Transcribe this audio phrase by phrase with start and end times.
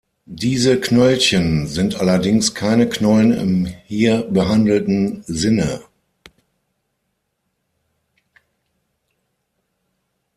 [0.25, 5.81] Diese Knöllchen sind allerdings keine Knollen im hier behandelten Sinne.